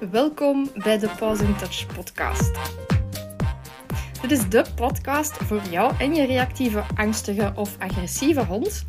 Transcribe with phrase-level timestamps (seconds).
[0.00, 2.58] Welkom bij de Pause in Touch podcast.
[4.20, 8.86] Dit is de podcast voor jou en je reactieve, angstige of agressieve hond.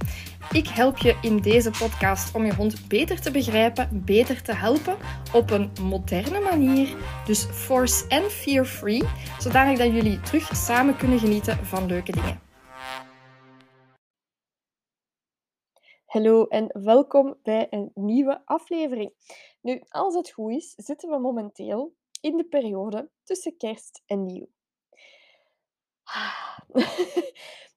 [0.51, 4.95] Ik help je in deze podcast om je hond beter te begrijpen, beter te helpen
[5.33, 6.95] op een moderne manier.
[7.25, 9.03] Dus force en fear-free,
[9.39, 12.46] zodanig dat jullie terug samen kunnen genieten van leuke dingen.
[16.07, 19.13] Hallo en welkom bij een nieuwe aflevering.
[19.61, 24.47] Nu, als het goed is, zitten we momenteel in de periode tussen kerst en nieuw.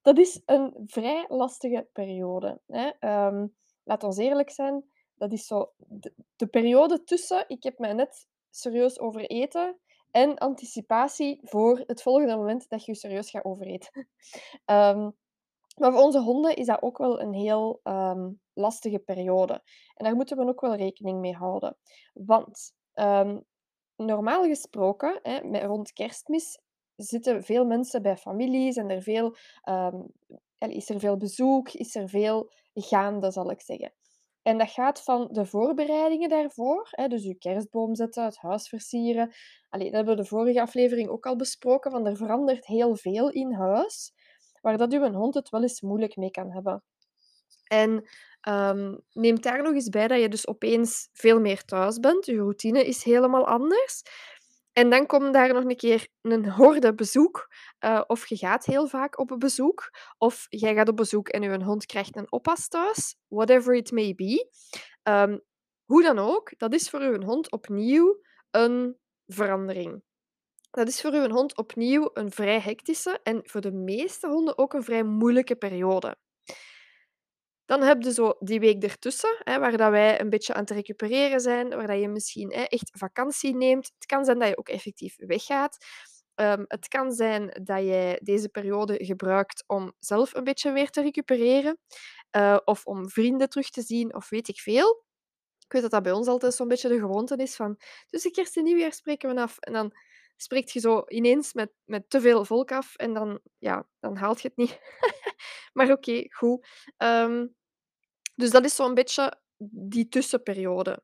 [0.03, 2.61] Dat is een vrij lastige periode.
[2.67, 2.91] Hè.
[2.99, 3.47] Ehm,
[3.85, 8.29] laat ons eerlijk zijn, dat is zo de, de, periode tussen ik heb mij net
[8.51, 9.79] serieus overeten
[10.11, 14.09] en anticipatie voor het volgende moment dat je je serieus gaat overeten.
[14.67, 15.17] Um,
[15.79, 19.63] maar voor onze honden is dat ook wel een heel um, lastige periode.
[19.95, 21.77] En daar moeten we ook wel rekening mee houden.
[22.13, 23.45] Want um,
[23.97, 26.59] normaal gesproken, hè, met, rond kerstmis,
[26.97, 29.37] zitten veel mensen bij families en er veel,
[29.69, 30.13] um,
[30.59, 33.93] is er veel bezoek, is er veel gaande, zal ik zeggen.
[34.43, 39.35] En dat gaat van de voorbereidingen daarvoor, hè, dus je kerstboom zetten, het huis versieren.
[39.69, 43.31] Allee, dat hebben we de vorige aflevering ook al besproken, van er verandert heel veel
[43.31, 44.13] in huis
[44.61, 46.83] waar dat uw hond het wel eens moeilijk mee kan hebben.
[47.65, 48.09] En
[48.49, 52.27] um, neem daar nog eens bij dat je dus opeens veel meer thuis bent.
[52.27, 54.03] Je routine is helemaal anders.
[54.73, 57.49] En dan komt daar nog een keer een horde bezoek.
[57.85, 59.91] Uh, of je gaat heel vaak op een bezoek.
[60.19, 63.17] Of jij gaat op bezoek en je hond krijgt een oppas thuis.
[63.29, 64.51] Whatever it may be.
[65.03, 65.43] Um,
[65.85, 70.03] hoe dan ook, dat is voor uw hond opnieuw een verandering.
[70.71, 74.73] Dat is voor uw hond opnieuw een vrij hectische en voor de meeste honden ook
[74.73, 76.17] een vrij moeilijke periode.
[77.65, 80.71] Dan heb je zo die week ertussen, hè, waar dat wij een beetje aan het
[80.71, 83.93] recupereren zijn, waar dat je misschien hè, echt vakantie neemt.
[83.95, 85.77] Het kan zijn dat je ook effectief weggaat.
[86.35, 91.03] Um, het kan zijn dat jij deze periode gebruikt om zelf een beetje weer te
[91.03, 91.79] recupereren.
[92.37, 95.05] Uh, of om vrienden terug te zien, of weet ik veel.
[95.59, 98.57] Ik weet dat dat bij ons altijd zo'n beetje de gewoonte is van tussen kerst
[98.57, 99.59] en nieuwjaar spreken we af.
[99.59, 99.93] En dan
[100.43, 104.41] spreekt je zo ineens met, met te veel volk af en dan, ja, dan haalt
[104.43, 104.81] je het niet.
[105.77, 106.67] maar oké, goed.
[106.99, 107.55] Um,
[108.35, 109.41] dus dat is zo'n beetje
[109.71, 111.03] die tussenperiode.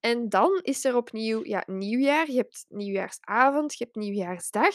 [0.00, 2.30] En dan is er opnieuw ja, nieuwjaar.
[2.30, 4.74] Je hebt nieuwjaarsavond, je hebt nieuwjaarsdag.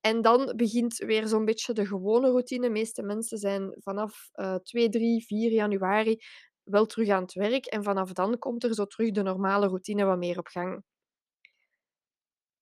[0.00, 2.66] En dan begint weer zo'n beetje de gewone routine.
[2.66, 6.18] De meeste mensen zijn vanaf uh, 2, 3, 4 januari
[6.62, 7.66] wel terug aan het werk.
[7.66, 10.82] En vanaf dan komt er zo terug de normale routine wat meer op gang.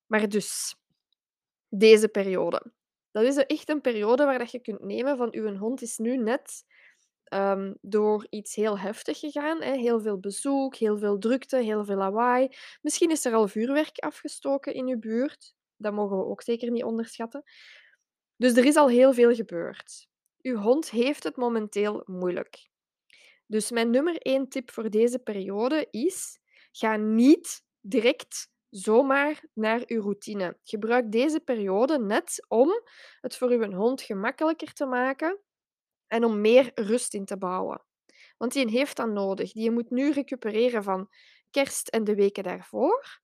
[0.07, 0.77] Maar dus,
[1.69, 2.73] deze periode.
[3.11, 6.17] Dat is echt een periode waar dat je kunt nemen van uw hond is nu
[6.17, 6.65] net
[7.35, 9.63] um, door iets heel heftig gegaan.
[9.63, 9.77] Hè?
[9.77, 12.49] Heel veel bezoek, heel veel drukte, heel veel lawaai.
[12.83, 15.55] Misschien is er al vuurwerk afgestoken in uw buurt.
[15.77, 17.43] Dat mogen we ook zeker niet onderschatten.
[18.37, 20.07] Dus er is al heel veel gebeurd.
[20.43, 22.69] Uw hond heeft het momenteel moeilijk.
[23.47, 26.39] Dus mijn nummer één tip voor deze periode is:
[26.73, 30.59] ga niet direct zomaar naar uw routine.
[30.63, 32.71] Gebruik deze periode net om
[33.21, 35.41] het voor uw hond gemakkelijker te maken
[36.07, 37.85] en om meer rust in te bouwen.
[38.37, 39.53] Want die heeft dat nodig.
[39.53, 41.09] Die moet nu recupereren van
[41.51, 43.21] kerst en de weken daarvoor.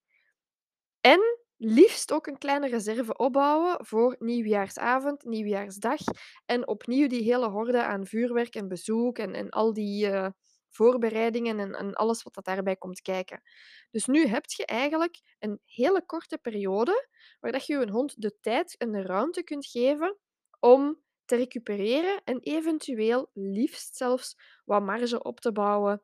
[1.00, 1.20] En
[1.56, 6.00] liefst ook een kleine reserve opbouwen voor nieuwjaarsavond, nieuwjaarsdag
[6.46, 10.28] en opnieuw die hele horde aan vuurwerk en bezoek en, en al die uh,
[10.70, 13.42] voorbereidingen en, en alles wat dat daarbij komt kijken.
[13.90, 17.08] Dus nu heb je eigenlijk een hele korte periode
[17.40, 20.18] waar dat je je hond de tijd en de ruimte kunt geven
[20.58, 26.02] om te recupereren en eventueel liefst zelfs wat marge op te bouwen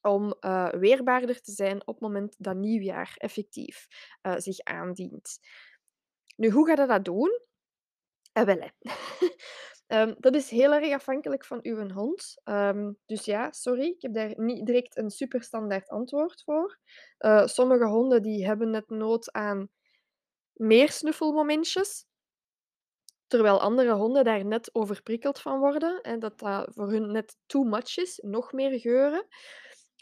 [0.00, 3.86] om uh, weerbaarder te zijn op het moment dat nieuwjaar effectief
[4.22, 5.38] uh, zich aandient.
[6.36, 7.40] Nu, hoe ga je dat doen?
[8.38, 8.70] Uh, wel.
[9.92, 12.40] Um, dat is heel erg afhankelijk van uw hond.
[12.44, 16.78] Um, dus ja, sorry, ik heb daar niet direct een superstandaard antwoord voor.
[17.18, 19.68] Uh, sommige honden die hebben net nood aan
[20.52, 22.06] meer snuffelmomentjes,
[23.26, 27.62] terwijl andere honden daar net overprikkeld van worden en dat dat voor hun net too
[27.62, 29.26] much is, nog meer geuren.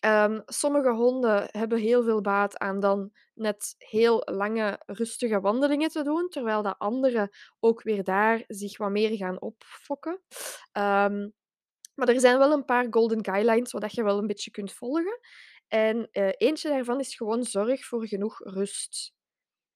[0.07, 6.03] Um, sommige honden hebben heel veel baat aan dan net heel lange, rustige wandelingen te
[6.03, 10.21] doen, terwijl de andere ook weer daar zich wat meer gaan opfokken.
[10.73, 11.33] Um,
[11.95, 15.21] maar er zijn wel een paar golden guidelines zodat je wel een beetje kunt volgen.
[15.69, 19.13] En uh, eentje daarvan is gewoon zorg voor genoeg rust.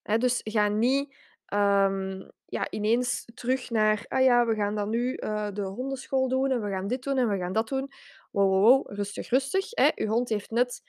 [0.03, 1.17] Dus ga niet
[1.55, 6.51] um, ja, ineens terug naar, ah ja, we gaan dan nu uh, de hondenschool doen
[6.51, 7.89] en we gaan dit doen en we gaan dat doen.
[8.33, 9.67] Wow, wow, rustig, rustig.
[9.71, 9.89] Hè.
[9.95, 10.83] Uw hond heeft net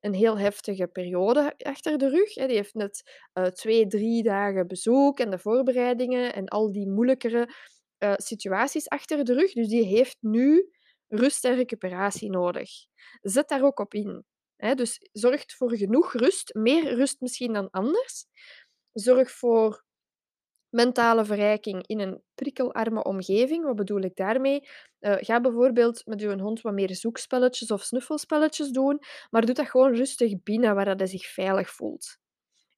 [0.00, 2.46] een heel heftige periode achter de rug, hè.
[2.46, 3.02] Die heeft net,
[3.34, 7.48] uh, 2, 3 dagen bezoek en de voorbereidingen en al die moeilijkere,
[7.98, 9.52] uh, situaties achter de rug.
[9.52, 10.70] Dus die heeft nu
[11.08, 12.70] rust en recuperatie nodig.
[13.20, 14.24] Zet daar ook op in.
[14.74, 18.26] Dus zorg voor genoeg rust, meer rust misschien dan anders.
[18.92, 19.84] Zorg voor
[20.70, 23.64] mentale verrijking in een prikkelarme omgeving.
[23.64, 24.68] Wat bedoel ik daarmee?
[25.00, 28.98] Uh, ga bijvoorbeeld met je hond wat meer zoekspelletjes of snuffelspelletjes doen,
[29.30, 32.18] maar doe dat gewoon rustig binnen, waar dat hij zich veilig voelt.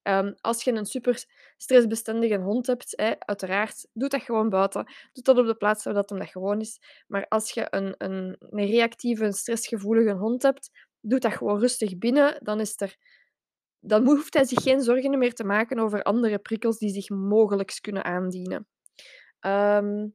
[0.08, 1.24] Um, als je een super
[1.56, 4.84] stressbestendige hond hebt, hè, uiteraard, doe dat gewoon buiten.
[5.12, 6.78] Doe dat op de plaats waar dat hem dat gewoon is.
[7.06, 12.38] Maar als je een, een, een reactieve, stressgevoelige hond hebt, doe dat gewoon rustig binnen.
[12.42, 12.96] Dan is er
[13.84, 17.78] dan hoeft hij zich geen zorgen meer te maken over andere prikkels die zich mogelijk
[17.80, 18.66] kunnen aandienen.
[19.40, 20.08] Ehm,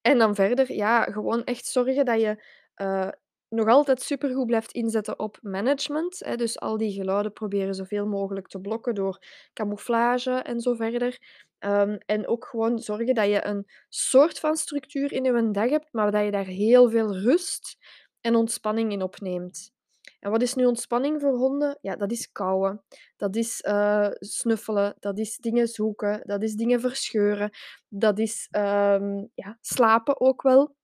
[0.00, 2.44] en dan verder, ja, gewoon echt zorgen dat je
[2.76, 3.08] uh,
[3.48, 6.18] nog altijd supergoed blijft inzetten op management.
[6.18, 6.36] Hè.
[6.36, 9.22] Dus al die geluiden proberen zoveel mogelijk te blokken door
[9.52, 11.18] camouflage en zo verder.
[11.58, 15.92] Um, en ook gewoon zorgen dat je een soort van structuur in je dag hebt,
[15.92, 17.76] maar dat je daar heel veel rust
[18.20, 19.72] en ontspanning in opneemt.
[20.18, 21.78] En wat is nu ontspanning voor honden?
[21.80, 22.84] Ja, dat is kauwen,
[23.16, 27.50] dat is uh, snuffelen, dat is dingen zoeken, dat is dingen verscheuren,
[27.88, 30.76] dat is um, ja, slapen ook wel.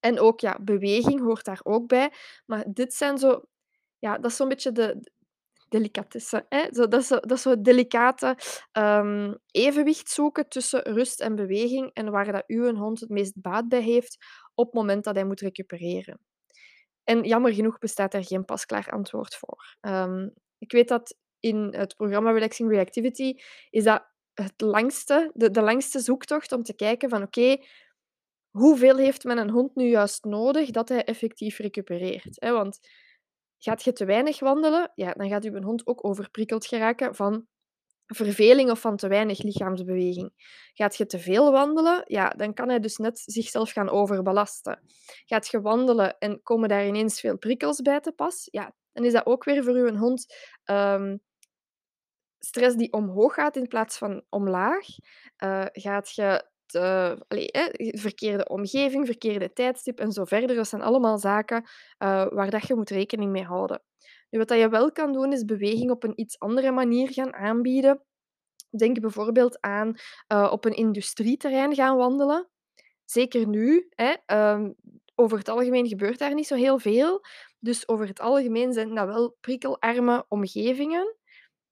[0.00, 2.12] En ook ja, beweging hoort daar ook bij.
[2.46, 3.42] Maar dit zijn zo,
[3.98, 5.10] ja, dat is zo'n beetje de
[5.68, 6.46] delicatesse.
[6.48, 6.66] Hè?
[6.70, 8.36] Zo, dat, is dat delicate
[8.72, 13.68] um, evenwicht zoeken tussen rust en beweging en waar dat uw hond het meest baat
[13.68, 14.16] bij heeft
[14.54, 16.18] op het moment dat hij moet recupereren.
[17.06, 19.76] En jammer genoeg bestaat daar geen pasklaar antwoord voor.
[19.80, 23.34] Um, ik weet dat in het programma Relaxing Reactivity
[23.70, 27.56] is dat het langste, de, de langste zoektocht om te kijken van oké,
[28.50, 32.40] hoeveel heeft men een hond nu juist nodig dat hij effectief recupereert?
[32.40, 32.52] Hè?
[32.52, 32.78] Want
[33.58, 37.46] gaat je te weinig wandelen, ja, dan gaat uw hond ook overprikkeld geraken van
[38.06, 40.32] verveling of van te weinig lichaamsbeweging.
[40.72, 44.80] Gaat je te veel wandelen, ja, dan kan hij dus net zichzelf gaan overbelasten.
[45.24, 49.12] Gaat je wandelen en komen daar ineens veel prikkels bij te pas, ja, dan is
[49.12, 51.20] dat ook weer voor uw hond um,
[52.38, 54.86] stress die omhoog gaat in plaats van omlaag.
[55.44, 57.16] Uh, gaat je te,
[57.98, 60.56] verkeerde omgeving, verkeerde tijdstip en zo verder.
[60.56, 61.62] Dat zijn allemaal zaken
[61.98, 63.82] uh, waar dat je moet rekening mee houden.
[64.30, 68.02] Nu, wat je wel kan doen, is beweging op een iets andere manier gaan aanbieden.
[68.78, 69.94] Denk bijvoorbeeld aan
[70.32, 72.48] uh, op een industrieterrein gaan wandelen.
[73.04, 73.86] Zeker nu.
[73.90, 74.14] Hè,
[74.52, 74.74] um,
[75.14, 77.20] over het algemeen gebeurt daar niet zo heel veel.
[77.58, 81.16] Dus over het algemeen zijn dat wel prikkelarme omgevingen.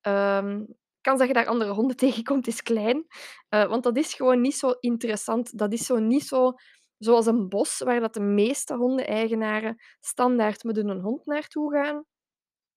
[0.03, 0.67] Um,
[1.01, 3.07] kans dat je daar andere honden tegenkomt is klein.
[3.51, 5.59] Uh, want dat is gewoon niet zo interessant.
[5.59, 6.53] Dat is zo niet zo
[6.99, 12.05] zoals een bos, waar dat de meeste hondeneigenaren standaard met hun hond naartoe gaan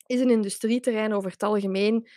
[0.08, 2.08] is een industrieterrein over het algemeen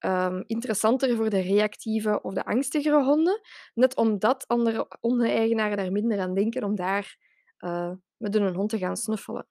[0.00, 3.40] um, interessanter voor de reactieve of de angstigere honden.
[3.74, 7.16] Net omdat andere hondeneigenaren daar minder aan denken om daar
[7.58, 9.46] uh, met hun hond te gaan snuffelen.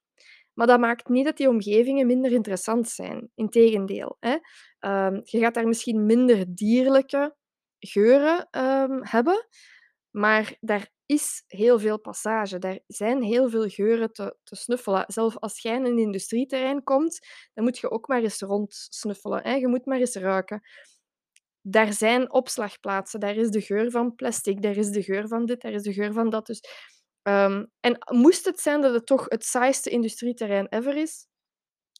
[0.54, 3.32] Maar dat maakt niet dat die omgevingen minder interessant zijn.
[3.36, 4.18] Integendeel.
[4.20, 4.38] Hè.
[4.80, 7.36] Um, je gaat daar misschien minder dierlijke
[7.80, 9.48] geuren um, hebben,
[10.12, 12.60] maar daar is heel veel passage.
[12.60, 15.04] Daar zijn heel veel geuren te, te snuffelen.
[15.08, 17.20] Zelfs als jij in een industrieterrein komt,
[17.54, 19.44] dan moet je ook maar eens rondsnuffelen.
[19.44, 19.54] Hè?
[19.54, 20.62] Je moet maar eens ruiken.
[21.62, 23.20] Daar zijn opslagplaatsen.
[23.20, 24.62] Daar is de geur van plastic.
[24.62, 25.62] Daar is de geur van dit.
[25.62, 26.46] Daar is de geur van dat.
[26.46, 26.62] Dus,
[27.24, 31.28] um, en moest het zijn dat het toch het saaiste industrieterrein ever is,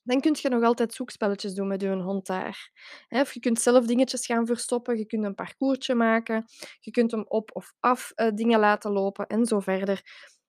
[0.06, 2.72] dan kun je nog altijd zoekspelletjes doen met je hond daar.
[3.10, 6.46] Of je kunt zelf dingetjes gaan verstoppen, je kunt een parcoursje maken,
[6.80, 10.02] je kunt hem op of af uh, dingen laten lopen en zo verder.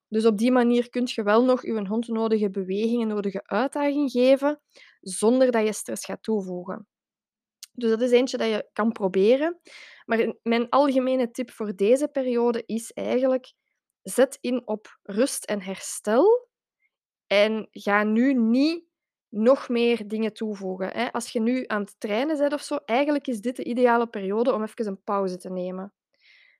[0.08, 4.10] Dus op die manier kun je wel nog je hond nodige beweging en nodige uitdaging
[4.10, 4.60] geven,
[5.00, 6.86] zonder dat je stress gaat toevoegen.
[7.72, 9.60] Dus dat is eentje dat je kan proberen.
[10.04, 13.52] Maar mijn algemene tip voor deze periode is eigenlijk:
[14.02, 16.48] zet in op rust en herstel.
[17.26, 18.85] En ga nu niet
[19.28, 20.90] nog meer dingen toevoegen.
[20.92, 21.12] Hè.
[21.12, 24.52] Als je nu aan het trainen bent of zo, eigenlijk is dit de ideale periode
[24.52, 25.92] om even een pauze te nemen.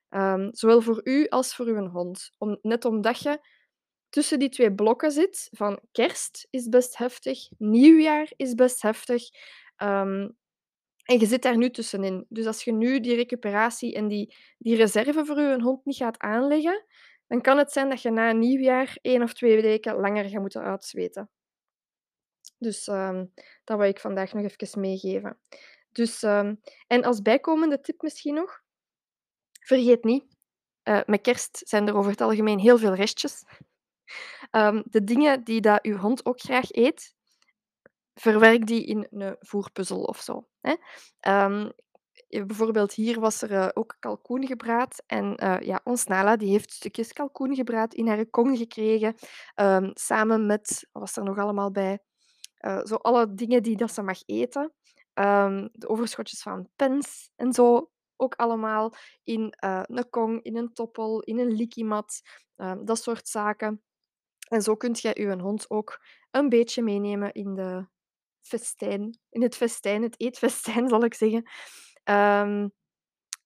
[0.09, 2.31] Um, zowel voor u als voor uw hond.
[2.37, 3.39] Om, net omdat je
[4.09, 9.23] tussen die twee blokken zit, van kerst is best heftig, nieuwjaar is best heftig,
[9.77, 10.37] um,
[11.07, 12.25] en je zit daar nu tussenin.
[12.29, 16.19] Dus als je nu die recuperatie en die, die reserve voor je hond niet gaat
[16.19, 16.85] aanleggen,
[17.27, 20.61] dan kan het zijn dat je na nieuwjaar één of twee weken langer gaat moeten
[20.61, 21.29] uitzweten.
[22.57, 23.33] Dus um,
[23.63, 25.39] dat wil ik vandaag nog even meegeven.
[25.91, 28.61] Dus, um, en als bijkomende tip misschien nog,
[29.59, 30.25] vergeet niet,
[30.83, 33.43] uh, met kerst zijn er over het algemeen heel veel restjes.
[34.51, 37.15] Um, de dingen die dat uw hond ook graag eet,
[38.13, 40.47] verwerk die in een voerpuzzel of zo.
[40.61, 40.75] Hè.
[41.19, 41.69] Ehm,
[42.27, 45.03] bijvoorbeeld hier was er uh, ook kalkoen gebraad.
[45.05, 49.15] En uh, ja, ons Nala die heeft stukjes kalkoen gebraad in haar kong gekregen.
[49.93, 51.99] Samen met, wat was er nog allemaal bij?
[52.61, 54.73] Uh, zo alle dingen die dat ze mag eten.
[55.13, 57.91] Um, de overschotjes van pens en zo.
[58.19, 62.21] Ook allemaal in een kong, in een toppel, in een likimat.
[62.55, 63.81] Um, dat soort zaken.
[64.49, 67.87] En zo kunt je je hond ook een beetje meenemen in de
[68.41, 69.19] festijn.
[69.29, 71.49] In het festijn, het eetfestijn zal ik zeggen.
[72.03, 72.71] Um,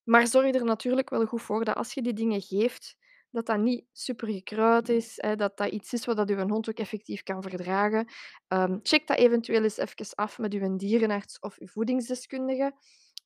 [0.04, 2.96] maar zorg er natuurlijk wel goed voor dat als je die dingen geeft,
[3.32, 6.68] dat dat niet super gekruid is, hè, dat dat iets is wat dat uw hond
[6.68, 8.08] ook effectief kan verdragen.
[8.48, 12.72] Um, check dat eventueel eens even af met uw dierenarts of uw voedingsdeskundige,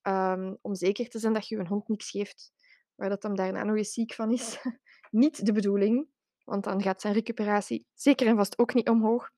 [0.03, 2.53] um, om zeker te zijn dat je uw hond niks geeft
[2.95, 4.59] waar dat hem daarna nog eens ziek van is.
[5.11, 6.09] niet de bedoeling,
[6.45, 9.31] want dan gaat zijn recuperatie zeker en vast ook niet omhoog.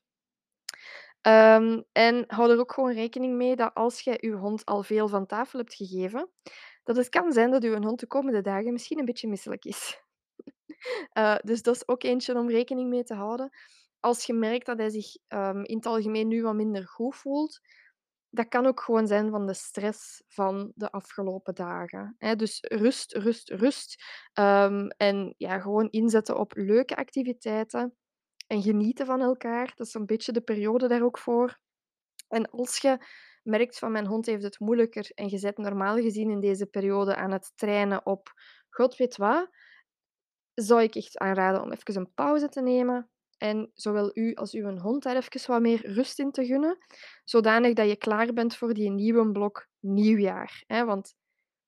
[1.23, 5.09] Um, en hou er ook gewoon rekening mee dat als je je hond al veel
[5.09, 6.31] van tafel hebt gegeven,
[6.85, 10.07] dat het kan zijn dat je hond de komende dagen misschien een beetje misselijk is.
[11.19, 13.51] Uh, dus dat is ook eentje om rekening mee te houden.
[14.01, 17.61] Als je merkt dat hij zich um, in het algemeen nu wat minder goed voelt,
[18.31, 22.17] dat kan ook gewoon zijn van de stress van de afgelopen dagen.
[22.37, 24.03] Dus rust, rust, rust.
[24.39, 27.97] Um, en ja, gewoon inzetten op leuke activiteiten
[28.47, 29.73] en genieten van elkaar.
[29.75, 31.59] Dat is een beetje de periode daar ook voor.
[32.29, 32.99] En als je
[33.43, 37.17] merkt van mijn hond heeft het moeilijker en je zit normaal gezien in deze periode
[37.17, 38.33] aan het trainen op
[38.71, 39.49] god weet wat,
[40.65, 44.79] zou ik echt aanraden om even een pauze te nemen en zowel u als uw
[44.79, 46.79] hond daar even wat meer rust in te gunnen,
[47.25, 50.63] zodanig dat je klaar bent voor die nieuwe blok nieuwjaar.
[50.67, 50.85] Hè?
[50.85, 51.15] Want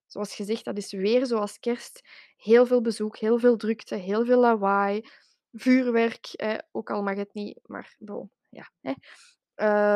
[0.06, 2.00] zoals gezegd, dat is weer zoals kerst.
[2.36, 5.08] Heel veel bezoek, heel veel drukte, heel veel lawaai
[5.52, 6.28] vuurwerk,
[6.70, 8.70] ook al mag het niet, maar bon, ja.
[8.80, 8.92] Hè.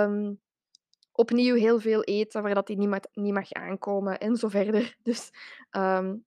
[0.04, 0.40] Um,
[1.12, 2.76] opnieuw heel veel eten waar dat die
[3.12, 4.96] niet mag, aankomen en zo verder.
[5.02, 5.30] Dus
[5.70, 6.24] um,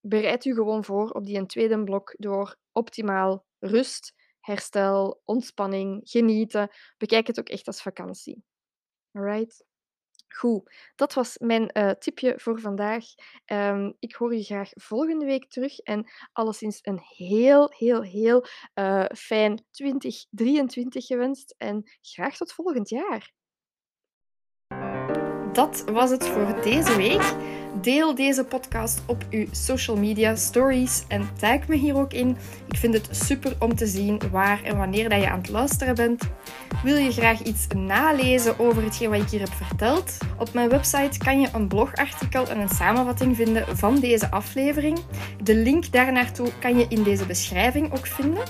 [0.00, 6.70] bereid u gewoon voor op die tweede blok door optimaal rust, herstel, ontspanning, genieten.
[6.96, 8.42] Bekijk het ook echt als vakantie.
[9.12, 9.66] Alright?
[10.28, 13.04] Goed, dat was mijn uh, tipje voor vandaag.
[13.46, 19.04] Um, ik hoor je graag volgende week terug en alleszins een heel, heel, heel uh,
[19.14, 23.32] fijn 2023 gewenst en graag tot volgend jaar.
[25.52, 27.57] Dat was het voor deze week.
[27.74, 32.36] Deel deze podcast op uw social media stories en tag me hier ook in.
[32.68, 35.94] Ik vind het super om te zien waar en wanneer dat je aan het luisteren
[35.94, 36.22] bent.
[36.82, 40.18] Wil je graag iets nalezen over hetgeen wat ik hier heb verteld?
[40.38, 44.98] Op mijn website kan je een blogartikel en een samenvatting vinden van deze aflevering.
[45.42, 48.44] De link daarnaartoe kan je in deze beschrijving ook vinden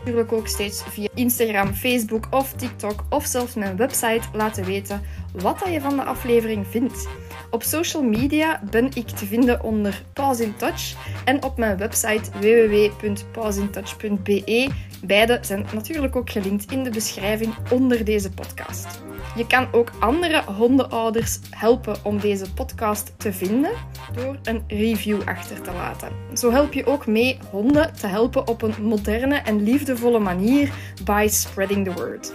[0.00, 5.02] natuurlijk ook steeds via Instagram, Facebook of TikTok of zelfs mijn website laten weten
[5.32, 7.08] wat je van de aflevering vindt.
[7.50, 12.30] Op social media ben ik te vinden onder Pause in Touch en op mijn website
[12.40, 14.70] www.pauseintouch.be.
[15.04, 19.02] Beide zijn natuurlijk ook gelinkt in de beschrijving onder deze podcast.
[19.36, 23.70] Je kan ook andere hondenouders helpen om deze podcast te vinden
[24.12, 26.08] door een review achter te laten.
[26.34, 30.72] Zo help je ook mee honden te helpen op een moderne en liefdevolle manier
[31.04, 32.32] by spreading the word.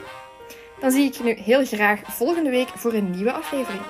[0.80, 3.82] Dan zie ik je nu heel graag volgende week voor een nieuwe aflevering.